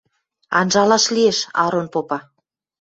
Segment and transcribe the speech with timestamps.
[0.59, 2.17] –Анжалаш лиэш,– Арон попа.